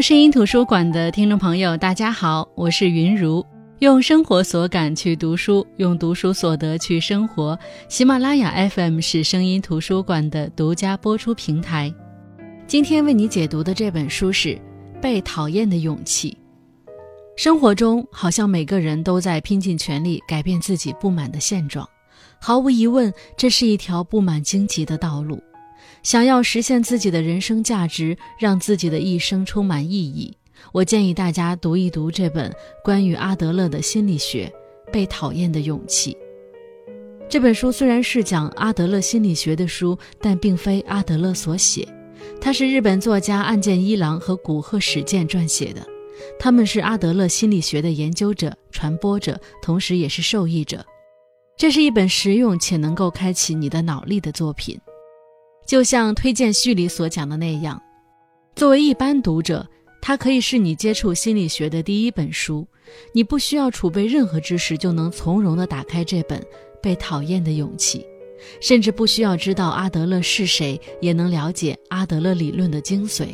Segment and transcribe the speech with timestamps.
[0.00, 3.44] 声音图书馆的听众朋友，大家好，我是云如。
[3.80, 7.58] 用生活所感去读书，用读书所得去生活。
[7.86, 11.92] 喜马拉雅 FM 是声音图书馆的独家播出平台。
[12.66, 14.48] 今天为你解读的这本书是
[15.02, 16.30] 《被讨厌的勇气》。
[17.36, 21.86] 生活中，好像每个人都在拼尽全力改变自己不满的现状。
[22.38, 25.38] 毫无疑问，这是一条布满荆棘的道路。
[26.02, 30.34] 想要实现自己的人生价值，让自己的一生充满意义，
[30.72, 34.50] 我建议大家读一读这本关于阿德勒的心理学
[34.90, 36.12] 《被讨厌的勇气》。
[37.28, 41.86] 这本书虽然是讲阿德勒心理学的书，但并非阿德勒所写，
[42.40, 45.86] 它是日本作家岸见一郎和古贺史健撰写的，
[46.38, 50.84] 他们是阿德勒心理学的研究者、传播者，同时也是受益者。
[51.56, 54.80] 这是一本实用且能够开启你的脑力的作品。
[55.66, 57.80] 就像推荐序里所讲的那样，
[58.56, 59.66] 作为一般读者，
[60.02, 62.66] 它可以是你接触心理学的第一本书。
[63.12, 66.40] 你不需要储备任何知识，就能从容地打开这本
[66.82, 68.00] 《被讨厌的勇气》，
[68.60, 73.28] 甚至不需要知道阿德勒是谁，也能了解阿德勒理论的精髓。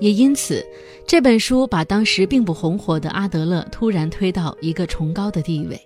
[0.00, 0.66] 也因此，
[1.06, 5.80] 这本书把当时并不红火的阿德勒突然推到一个崇高的地位。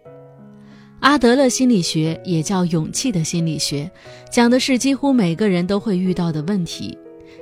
[1.01, 3.89] 阿德勒心理学也叫勇气的心理学，
[4.33, 6.97] 讲的是几乎每个人都会遇到的问题，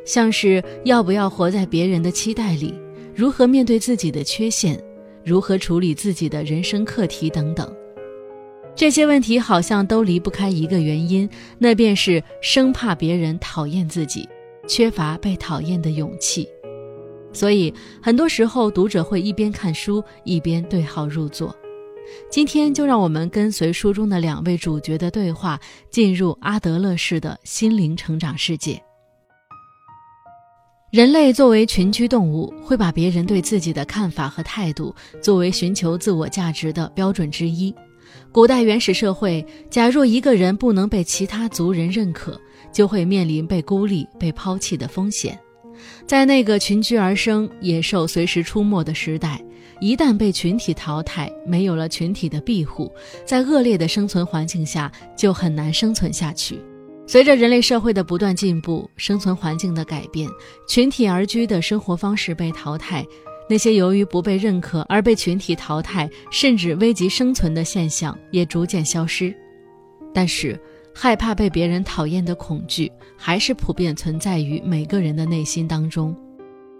[0.04, 2.74] 像是要不要活在别人的期待里，
[3.14, 4.78] 如何面对自己的缺陷，
[5.24, 7.74] 如何处理自己的人生课题等等。
[8.74, 14.28] 这些问题好像都离不开一个原因，那便是生怕别人讨厌自己，
[14.68, 16.46] 缺乏被讨厌的勇气。
[17.32, 21.56] 所以，很多时候读者会一边看书一边对号入座。
[22.30, 25.58] 今天就让我们跟随书中的两位主角的对话，
[25.90, 28.82] 进入阿德勒式的心灵成长世界。
[30.92, 37.74] 人类作为群居动物，会把别人对自己的看法和态度作为寻求自我价值的标准之一。
[38.32, 42.40] 古代原始社会，假若一个人不能被其他族人认可，
[42.72, 45.38] 就会面临被孤立、被抛弃的风险。
[46.06, 49.42] 在那个群居而生、野兽随时出没的时代。
[49.80, 52.92] 一旦被群体淘汰，没有了群体的庇护，
[53.24, 56.58] 在恶劣的生存环境下就很难生存下去。
[57.06, 60.28] 随着人类社会的不断进步，生存环境的改变，
[60.66, 63.06] 群体而居的生活方式被淘汰，
[63.48, 69.32] 那些由于不被认可而被群体淘汰，甚至危及生存的现象也逐渐消失。
[70.12, 70.58] 但是，
[70.92, 76.16] 害怕被别人讨厌的恐惧还是普遍存在于每个人的内心当中。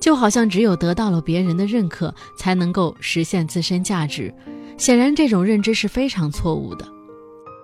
[0.01, 4.33] 就好像只有得到了别人的认可，才能够实现自身价值。
[4.77, 6.87] 显然，这种认知是非常错误的。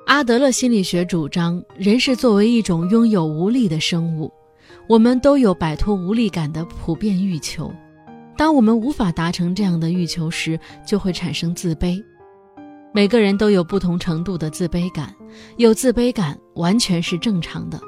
[0.06, 4.32] 阿德勒心理学主张，人是作为一种拥有无力的生物，
[4.88, 7.72] 我们都有摆脱无力感的普遍欲求。
[8.36, 12.02] 当我们无法达成这样的欲求时，就会产生自卑。
[12.92, 15.14] 每个人都有不同程度的自卑感，
[15.56, 17.80] 有自卑感完全是正常的。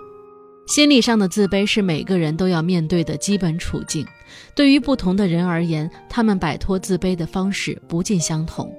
[0.67, 4.07] 心理上的自卑是每个人都要面对的基本处境。
[4.55, 8.75] 对于不同的人而言，他们摆脱自卑的方式不尽相同。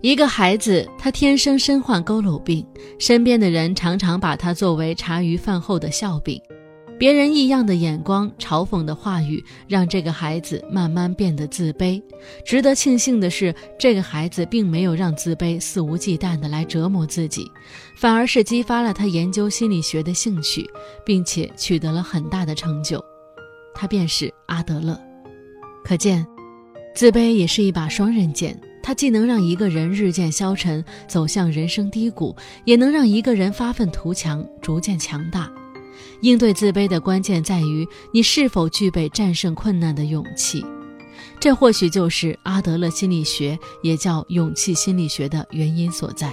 [0.00, 2.66] 一个孩子，他天生身患佝偻病，
[2.98, 6.40] 身边的人常常把他作为茶余饭后的笑柄。
[7.02, 12.00] 别人异样的眼光、嘲讽的话语，让这个孩子慢慢变得自卑。
[12.44, 17.50] 值得庆幸的是，这个孩子并没有让自卑肆无忌惮地来折磨自己，
[17.96, 20.64] 反而是激发了他研究心理学的兴趣，
[21.04, 23.04] 并且取得了很大的成就。
[23.74, 24.96] 他便是阿德勒。
[25.82, 26.24] 可见，
[26.94, 35.52] 自卑也是一把双刃剑，它既能让一个人日渐消沉，走向人生低谷，也能让一个人发愤图强，逐渐强大。
[36.22, 40.64] 应对自卑的关键在于你是否具备战胜困难的勇气，
[41.40, 46.32] 这或许就是阿德勒心理学也叫勇气心理学的原因所在。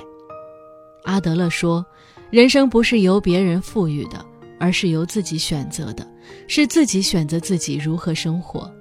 [1.06, 1.84] 阿德勒说，
[2.30, 4.24] 人生不是由别人赋予的，
[4.60, 6.08] 而是由自己选择的，
[6.48, 8.72] 是自己选择自己如何生活。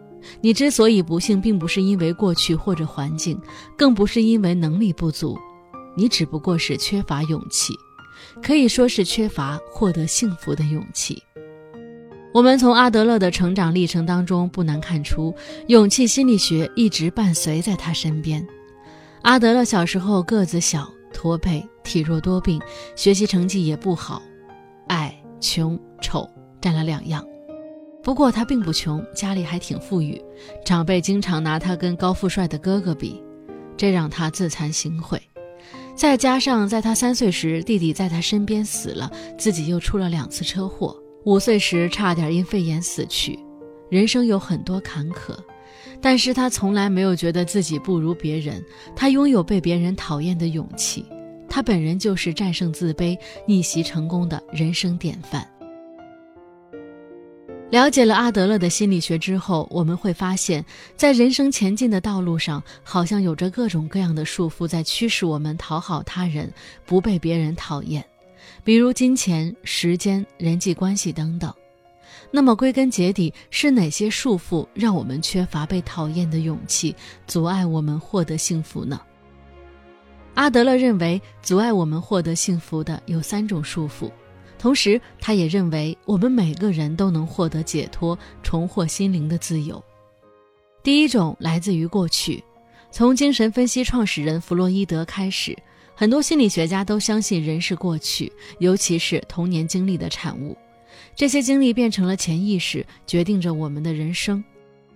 [0.42, 3.40] 你之所以不幸，并不是因为过去或者环境，
[3.78, 5.38] 更不是因为能力不足，
[5.96, 7.72] 你只不过是缺乏勇气。
[8.42, 11.22] 可以说是缺乏获得幸福的勇气。
[12.32, 15.34] 我们从阿德勒的成长历程当中不难看出，
[15.66, 18.46] 勇气心理学一直伴随在他身边。
[19.22, 22.60] 阿德勒小时候个子小、驼背、体弱多病，
[22.94, 24.22] 学习成绩也不好，
[24.88, 26.28] 矮、穷、丑
[26.60, 27.26] 占了两样。
[28.02, 30.22] 不过他并不穷，家里还挺富裕，
[30.64, 33.22] 长辈经常拿他跟高富帅的哥哥比，
[33.76, 35.18] 这让他自惭形秽。
[35.98, 40.96] 再加上，在他三岁时，弟弟在他身边死了，自己又出了两次车祸。
[41.24, 43.36] 五岁时，差点因肺炎死去。
[43.90, 45.36] 人生有很多坎坷，
[46.00, 48.64] 但是他从来没有觉得自己不如别人。
[48.94, 51.04] 他拥有被别人讨厌的勇气，
[51.48, 55.44] 他本人就是战胜自卑、逆袭成功的人生典范。
[57.70, 60.64] 了解了阿德勒的心理学之后，我们会发现，
[60.96, 66.50] 在人生前进的道路上，好像有着各种各样的束缚在驱使我们讨好他人，
[66.86, 68.02] 不被别人讨厌，
[68.64, 71.52] 比如金钱、时间、人际关系等等。
[72.30, 78.98] 那么，归根结底，是哪些束缚让我们缺乏被讨厌的勇气，阻碍我们获得幸福呢？
[80.32, 84.10] 阿德勒认为，阻碍我们获得幸福的有三种束缚。
[84.58, 89.82] 同时，他也认为我们每个人都能获得解脱，重获心灵的自由。
[90.82, 92.42] 第一种来自于过去，
[92.90, 95.56] 从精神分析创始人弗洛伊德开始，
[95.94, 100.56] 很多心理学家都相信人是过去，尤其是童年经历的产物。
[101.14, 104.42] 这些经历变成了潜意识，决定着我们的人生。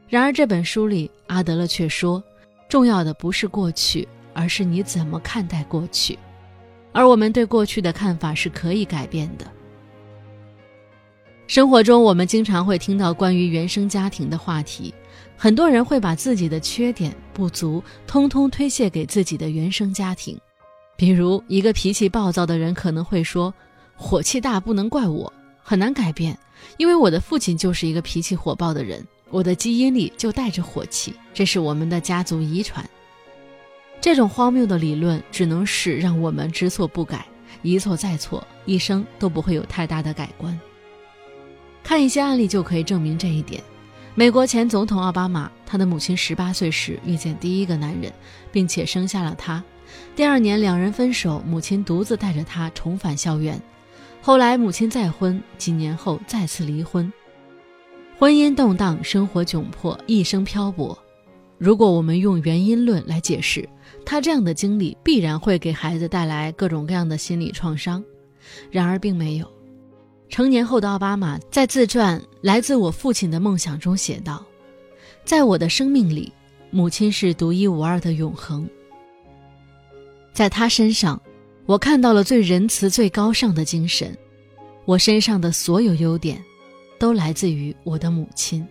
[0.09, 2.23] 然而，这本书里，阿德勒却说，
[2.69, 6.19] 重要的不是过去，而是你怎么看待过去。
[6.93, 9.47] 而我们对过去的看法是可以改变的。
[11.47, 14.95] 生活中，我们经常会听到关于原生家庭的话题，
[15.37, 20.39] 很多人会把自己的缺点、不足，通通推卸给自己的原生家庭。
[20.97, 23.53] 比如，一个脾气暴躁的人可能会说
[23.97, 25.31] ：“火气大不能怪我，
[25.63, 26.39] 很难改变，
[26.79, 32.89] 因为我的父亲就是一个脾气火爆的人，我的基因里就带着火气，这是我们的家族遗传。”
[34.03, 37.25] 这种荒谬的理论只能使让我们知错不改，
[37.63, 40.59] 一错再错，一生都不会有太大的改观。
[41.85, 43.63] 看一些案例就可以证明这一点。
[44.17, 48.13] 美国前总统奥巴马，他的母亲十八岁时遇见第一个男人，
[48.51, 49.63] 并且生下了他。
[50.17, 53.63] 第二年两人分手，母亲独自带着他重返校园。
[54.21, 57.13] 后来母亲再婚，几年后再次离婚，
[58.19, 61.02] 婚姻动荡，生活窘迫，一生漂泊。
[61.63, 63.69] 如果我们用原因论来解释，
[64.05, 68.03] 他这样的经历必然会给孩子带来各种各样的心理创伤。
[68.69, 69.49] 然而，并没有。
[70.29, 74.45] 成年后的奥巴马在自传《来自我父亲的梦想》中写道
[75.25, 76.33] ：“在我的生命里，
[76.73, 78.69] 母亲是独一无二的永恒。
[80.33, 81.23] 在她身上，
[81.65, 84.19] 我看到了最仁慈、最高尚的精神。
[84.85, 86.43] 我身上的所有优点，
[86.99, 88.67] 都来自于我的母亲。”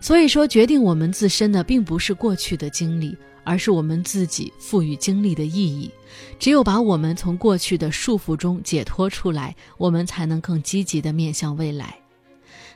[0.00, 5.90] 所以说，决定我们自身的并不是过去的经历，而是我们自己赋予经历的意义。
[6.38, 11.94] 只有把我们从过去的束缚中解脱出来，我们才能更积极地面向未来。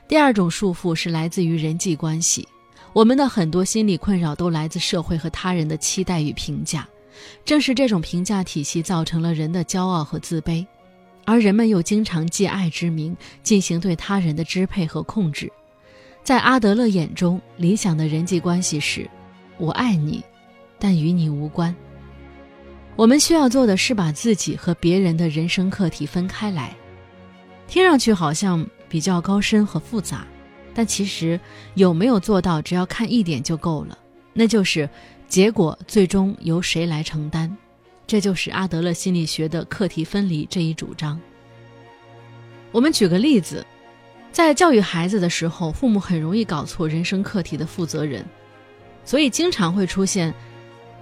[0.07, 2.47] 第二种束缚是来自于人际关系，
[2.93, 6.87] 我们的很多心理困扰都来自社会和他人的期待与评价。
[7.43, 10.63] 正是这种评价体系造成了人的骄傲和自卑，
[11.25, 15.51] 而人们又经常借爱之名进行对他人的支配和控制。
[16.25, 19.07] 在阿德勒眼中，理想的人际关系是：
[19.59, 20.23] 我爱你，
[20.79, 21.73] 但与你无关。
[22.95, 26.75] 我们需要做的是把自己和别人的人生课题分开来。
[27.67, 30.25] 听上去好像比较高深和复杂，
[30.73, 31.39] 但其实
[31.75, 33.95] 有没有做到，只要看一点就够了，
[34.33, 34.89] 那就是
[35.29, 37.55] 结果最终由谁来承担。
[38.07, 41.21] 这就是阿德勒心理学的课题分离这一主张。
[42.71, 43.63] 我们举个例子。
[44.35, 48.25] 在教育孩子的时候，父母很容易搞错人生课题的负责人，
[49.05, 50.33] 所以经常会出现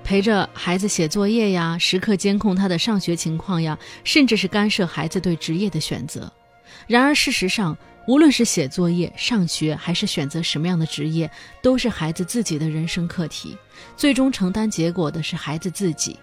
[0.03, 6.31] 陪着孩子写作业呀，时刻监控他的上学情况呀，甚至是干涉孩子对职业的选择。
[6.85, 7.75] 然而，事实上，
[8.07, 11.27] 无论是写作业、上学，还是选择什么样的职业，
[11.59, 13.57] 都是孩子自己的人生课题，
[13.97, 16.19] 最终承担结果的是孩子自己。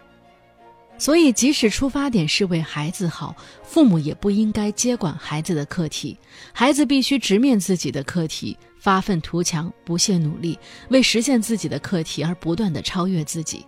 [1.00, 6.14] 所以，即使出发点是为孩子好，父母也不应该接管孩子的课题。
[6.52, 10.59] 孩子必须直面自己的课题，发愤图强，不懈努力，
[10.90, 13.64] 为实现自己的课题而不断的超越自己。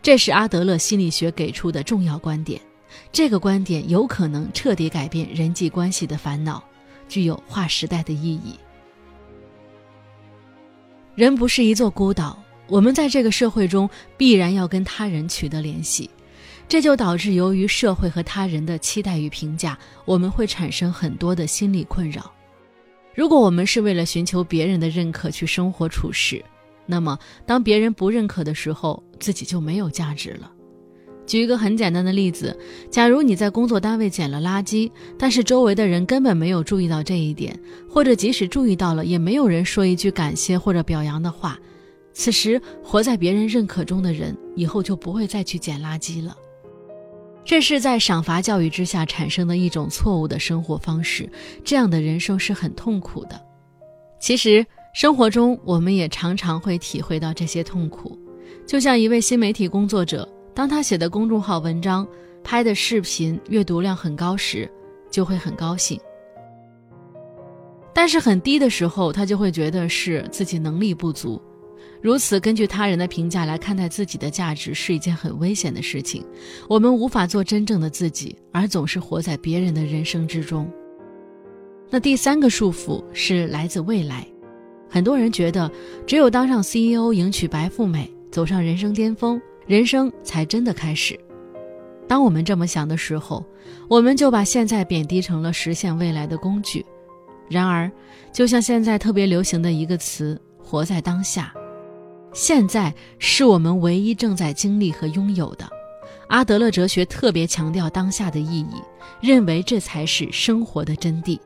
[0.00, 2.58] 这是阿德勒心理学给出的重要观点。
[3.12, 6.64] 这个观点有可能彻底改变人际关系的烦恼，
[7.10, 8.58] 具有划时代的意义。
[11.14, 16.08] 人不是一座孤岛，我们在这个社会中必然要跟他人取得联系。
[16.66, 22.32] 这就导致，由于社会和他人的期待与评价，我们会产生很多的心理困扰。
[23.14, 26.44] 如果我们是为了寻求别人的认可去生活处事，
[26.84, 30.50] 那么当别人不认可的时候，自己就没有价值了。
[31.26, 32.58] 举一个很简单的例子：
[32.90, 41.58] 假如你在工作单位捡了垃圾，但是周围的人根本没有注意到这一点，或者即使注意到了，也没有人说一句感谢或者表扬的话，
[42.12, 46.36] 此时活在别人认可中的人，以后就不会再去捡垃圾了。
[47.44, 51.28] 这是在赏罚教育之下产生的一种错误的生活方式，
[51.62, 53.40] 这样的人生是很痛苦的。
[54.18, 58.18] 其实生活中我们也常常会体会到这些痛苦。
[58.66, 62.06] 就像一位新媒体工作者，当他写的公众号文章、
[62.42, 64.70] 拍的视频阅读量很高时，
[65.10, 65.98] 就会很高兴；
[67.92, 71.40] 但是很低的时候，他就会觉得是自己能力不足。
[72.04, 76.22] 如此根据他人的评价来看待自己的价值，是一件很危险的事情。
[76.68, 80.70] 我们无法做真正的自己，而总是活在别人的人生之中。
[81.88, 84.26] 那第三个束缚是来自未来。
[84.86, 85.72] 很多人觉得，
[86.06, 88.12] 只有当上 CEO，迎娶白富美。
[88.30, 91.18] 走上人生巅峰，人生才真的开始。
[92.06, 93.42] 当我们这么想的时候，
[93.88, 96.84] 我们就把现在贬低成了实现未来的工具。
[97.48, 97.90] 然而，
[98.30, 101.54] 就像现在特别流行的一个词“活在当下”，
[102.34, 105.66] 现在是我们唯一正在经历和拥有的。
[106.28, 108.82] 阿德勒哲学特别强调当下的意义，
[109.20, 111.38] 认为这才是生活的真谛。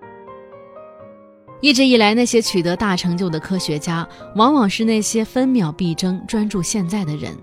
[1.60, 7.36] 一直以来，那些取得大成就的科学家，往往是那些分秒必争、专注现在的人。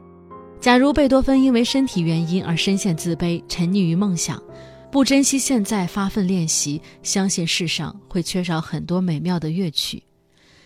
[0.59, 4.41] 假如贝多芬因为身体原因而深陷自卑、沉溺于梦想，
[4.89, 10.01] 不珍惜现在发奋练习，相信世上会缺少很多美妙的乐曲。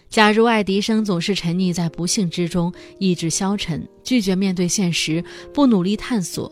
[0.10, 5.24] 假如爱迪生总是沉溺在不幸之中，意志消沉，拒绝面对现实，
[5.54, 6.52] 不努力探索，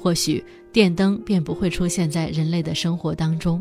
[0.00, 3.60] 或许电灯便不会出现在人类的生活当中。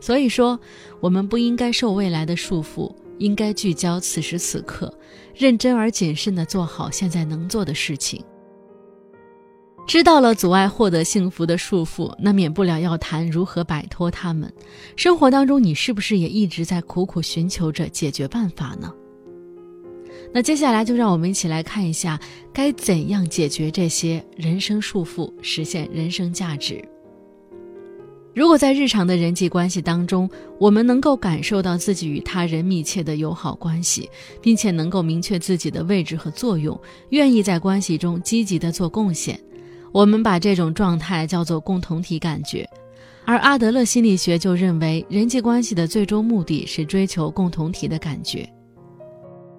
[0.00, 0.58] 所以说，
[1.00, 4.90] 我们不应该受未来的束缚，应该聚焦此时此刻，
[5.34, 8.24] 认真而谨慎地做好现在能做的事情。
[9.90, 14.48] 知道了阻碍获得幸福的束缚，那免不了要谈如何摆脱他们。
[14.94, 18.94] 生活当中，你是不是也一直在苦苦寻求着解决办法呢？
[20.32, 22.20] 那接下来就让我们一起来看一下，
[22.52, 26.80] 该怎样解决这些人生束缚，实现人生价值。
[28.32, 30.30] 如果在日常的人际关系当中，
[30.60, 34.08] 我们能够感受到自己与他人密切的友好关系，
[34.40, 39.38] 并且能够明确自己的位置和作用，愿意在关系中积极的做贡献，
[39.92, 42.68] 我们把这种状态叫做共同体感觉。
[43.24, 48.48] 而阿德勒心理学就认为，人际关系的最终目的是追求共同体的感觉。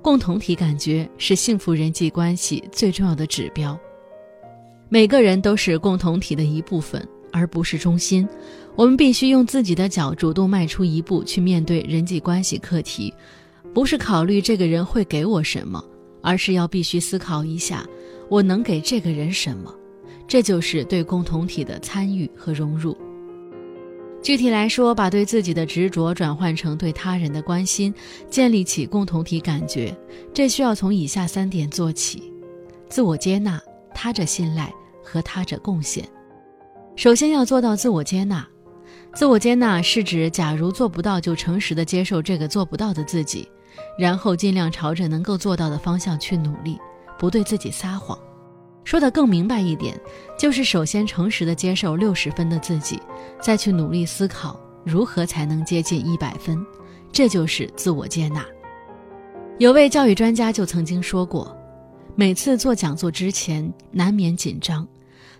[0.01, 3.79] 共同体感觉是幸福人际关系最重要的指标。
[4.89, 7.07] 每个人都是共同体的一部分。
[7.33, 8.27] 而不是中心，
[8.75, 13.13] 我们必须用自己的脚主动迈出一步去面对人际关系课题，
[13.73, 15.81] 不是考虑这个人会给我什么，
[16.21, 17.88] 而是要必须思考一下
[18.27, 19.73] 我能给这个人什么，
[20.31, 22.97] 这就是对共同体的参与和融入。
[24.23, 27.93] 具体来说，把对自己的执着转换成对他人的关心，
[28.29, 29.93] 建立起共同体感觉，
[30.33, 32.31] 这需要从以下三点做起：
[32.88, 33.61] 自我接纳、
[33.93, 34.73] 他者信赖
[35.03, 36.07] 和他者贡献。
[36.95, 38.47] 首先要做到自我接纳，
[39.13, 43.45] 自我接纳是指，假如做不到，就诚实的接受这个做不到的自己，
[44.00, 46.79] 然后尽量朝着能够做到的方向去努力，
[47.19, 48.17] 不对自己撒谎。
[48.83, 50.00] 说的更明白一点，
[50.38, 53.00] 就是首先诚实的接受六十分的自己，
[53.41, 56.65] 再去努力思考如何才能接近一百分，
[57.11, 58.45] 这就是自我接纳。
[59.59, 61.55] 有位教育专家就曾经说过，
[62.15, 64.88] 每次做讲座之前难免紧张。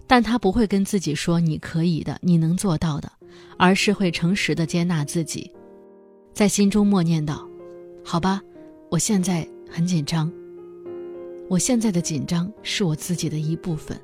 [0.08, 3.10] 但他不会跟自己说“你可以的，你能做到的”，
[3.58, 5.50] 而是会诚实的接纳自己，
[6.34, 7.48] 在心中默念道
[8.04, 8.42] ：“好吧，
[8.90, 10.30] 我现在很紧张。
[11.52, 14.00] 我现在的紧张是我自己的一部分。”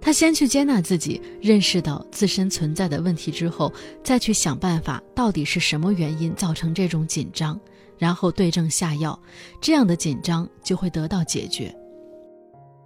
[0.00, 3.72] 他先去接纳自己，认识到自身存在的问题之后，
[4.04, 7.58] 再去想办法，到底是什么原因造成这种紧张，
[7.98, 9.20] 然后对症下药，
[9.60, 11.74] 这样的紧张就会得到解决。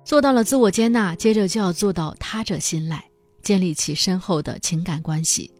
[0.06, 3.04] 做到了自我接纳，接着就要做到他者信赖，
[3.42, 5.50] 建立起深厚的情感关系。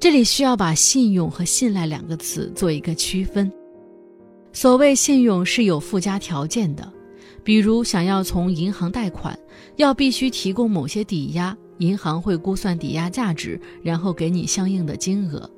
[0.00, 3.52] 这里需要把信用和信赖两个词做一个区分。
[4.54, 6.90] 所谓信用是有附加条件的，
[7.48, 9.34] 比如想要从银行贷款，
[9.76, 15.50] 要必须提供某些抵押，银行会估算抵押价值，然后给你相应的金额。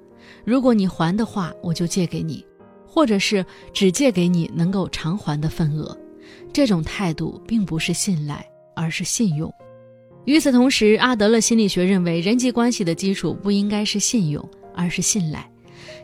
[0.45, 2.47] 如果你还的话，我就借给你，
[2.87, 5.99] 或者是只借给你能够偿还的份额。
[6.53, 9.53] 这种态度并不是信赖，而是信用。
[10.27, 15.45] 与此同时，阿德勒心理学认为，人际关系的基础不应该是信用，而是信赖。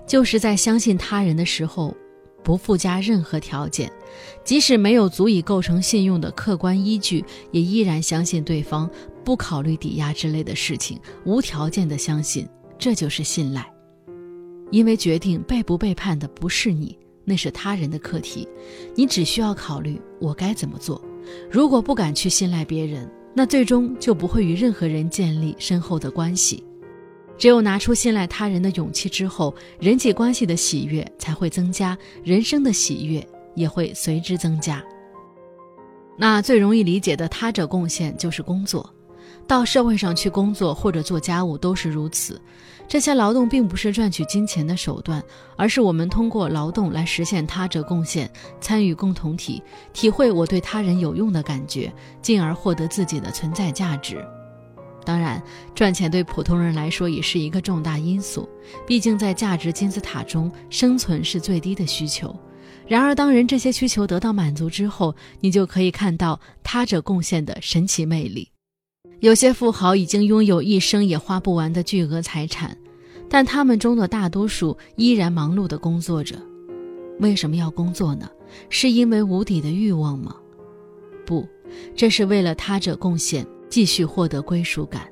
[0.04, 1.96] 就是在相信他人的时候，
[2.42, 3.88] 不附加任何条件，
[4.44, 8.88] 即使没有足以构成信用的客观依据，也依然相信对方，
[9.24, 13.66] 不考虑抵押之类的事情，无条件的相信，这就是信赖。
[14.70, 16.96] 因为决定背不背叛的不是你。
[17.28, 18.46] 那是他人的课题，
[18.94, 21.02] 你只需要考虑我该怎么做。
[21.50, 26.62] 如果不敢去信赖别人，那最终就不会与任何人建立深厚的关系。
[27.36, 34.80] 只有拿出信赖他人的勇气之后，人际关系的喜悦才会增加，人生的喜悦也会随之增加。
[36.16, 38.88] 那最容易理解的他者贡献就是工作，
[39.46, 42.40] 到社会上去工作或者做家务都是如此。
[42.88, 45.20] 这些劳动并不是赚取金钱的手段，
[45.56, 49.60] 而是我们通过劳动来实现他者贡献，参与共同体，
[49.92, 54.24] 体会我对他人有用的感觉，进而获得自己的存在价值。
[55.04, 55.42] 当然，
[55.74, 58.48] 赚钱对普通人来说也是一个重大因素，
[58.86, 62.34] 毕竟在价值金字塔中，生存是最低的需求。
[62.86, 68.48] 然而，当人这些需求得到满足之后，你就可以看到他者贡献的神奇魅力。
[69.20, 72.76] 有些富豪已经拥有一生也花不完的巨额财产，
[73.28, 76.36] 但他们中的大多数依然忙碌地工作着。
[77.18, 78.30] 为什么要工作呢？
[78.68, 80.36] 是因为无底的欲望吗？
[81.24, 81.44] 不，
[81.96, 85.10] 这是为了他者贡献，继续获得归属感。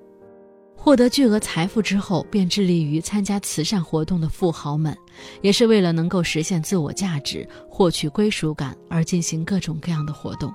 [0.85, 4.95] 获得巨额财富之后，便致力于参加慈善活动的富豪们，
[5.41, 10.53] 也是为了能够实现自我价值、获取归属感而进行各种各样的活动。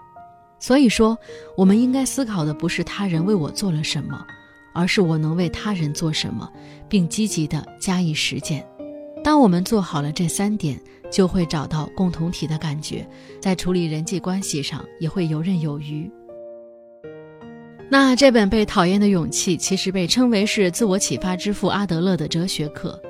[0.59, 1.17] 所以说，
[1.57, 4.24] 我们应该思考的不是他人为我做了什么，
[4.71, 6.48] 而是我能为他人做什么，
[6.88, 8.63] 并积极的加以实践。
[9.24, 10.79] 当我们做好了这三点，
[11.12, 13.03] 就会找到共同体的感觉，
[13.41, 16.07] 在处理人际关系上也会游刃有余。
[17.91, 23.01] 那这本《被讨厌的勇气》其实被称为是自我启发之父阿德勒的哲学课。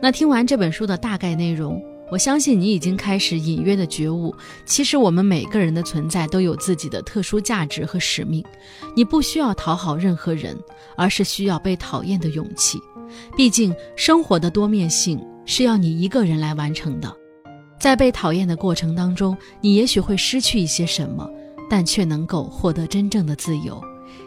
[0.00, 1.82] 那听完这本书的大概内容，
[2.12, 4.32] 我相信你已经开始隐约的觉悟，
[4.64, 8.44] 其实我们每个人的存在都有自己的特殊价值和使命。
[8.94, 10.56] 你不需要讨好任何人，
[10.96, 12.78] 而是需要被讨厌的勇气。
[13.36, 17.12] 毕竟生活的多面性是要你一个人来完成的。
[17.80, 21.28] 在被讨厌的过程当中，你也许会失去一些什么，
[21.68, 23.82] 但却能够获得真正的自由。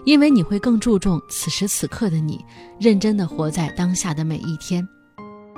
[0.05, 2.43] 因为你会更注重此时此刻的你，
[2.79, 4.87] 认真的活在当下的每一天。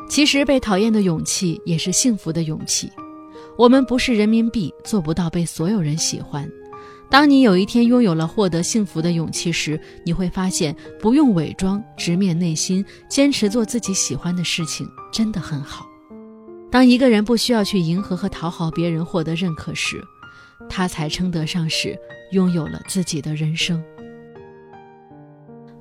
[0.08, 2.92] 其实被讨厌的勇气也是幸福的勇气。
[3.58, 6.50] 我们不是人民币，做不到被所有人喜欢。
[7.10, 15.86] 当你有一天拥有了获得幸福的勇气时，你会发现不用伪装，直面内心，坚持做自己喜欢的事情，真的很好。
[16.72, 20.04] 当一个人不需要去迎合和讨好别人获得认可时，
[20.68, 21.98] 他才称得上是
[22.32, 23.82] 拥有了自己的人生。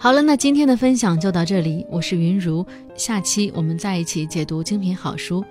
[0.05, 1.87] 好了，那今天的分享就到这里。
[1.89, 2.63] 我是云如，
[2.95, 5.43] 下期我们再一起解读精品好书，